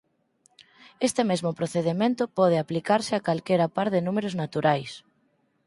Este 1.07 1.21
mesmo 1.29 1.51
procedemento 1.59 2.23
pode 2.37 2.57
aplicarse 2.59 3.13
a 3.15 3.23
calquera 3.27 3.67
par 3.75 3.87
de 3.93 3.99
números 4.07 4.37
naturais. 4.41 4.91